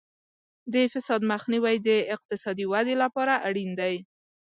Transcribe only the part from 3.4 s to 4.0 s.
اړین دی.